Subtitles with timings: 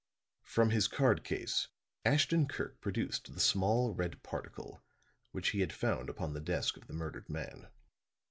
[0.45, 1.67] From his card case,
[2.03, 4.81] Ashton Kirk produced the small red particle
[5.31, 7.67] which he had found upon the desk of the murdered man.